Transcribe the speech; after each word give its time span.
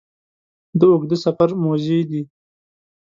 د 0.79 0.81
اوږده 0.91 1.17
سفر 1.25 1.49
موزې 1.63 1.99
دي 2.09 2.21